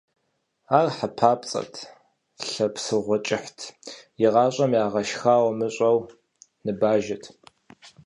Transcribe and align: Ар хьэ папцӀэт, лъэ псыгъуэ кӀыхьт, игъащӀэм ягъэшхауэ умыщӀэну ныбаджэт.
Ар 0.77 0.87
хьэ 0.95 1.07
папцӀэт, 1.17 1.73
лъэ 2.49 2.67
псыгъуэ 2.73 3.17
кӀыхьт, 3.25 3.57
игъащӀэм 4.25 4.71
ягъэшхауэ 4.83 5.47
умыщӀэну 5.51 6.09
ныбаджэт. 6.65 7.23